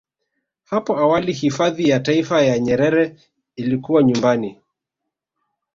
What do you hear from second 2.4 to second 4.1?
ya Nyerere ilikuwa